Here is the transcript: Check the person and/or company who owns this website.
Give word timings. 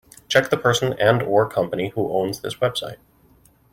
Check 0.27 0.49
the 0.49 0.57
person 0.57 0.93
and/or 0.99 1.47
company 1.47 1.89
who 1.89 2.11
owns 2.11 2.39
this 2.39 2.55
website. 2.55 2.97